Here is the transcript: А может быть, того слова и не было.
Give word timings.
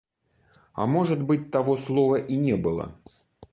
А 0.73 0.87
может 0.87 1.21
быть, 1.21 1.51
того 1.51 1.77
слова 1.77 2.15
и 2.15 2.35
не 2.35 2.55
было. 2.55 2.97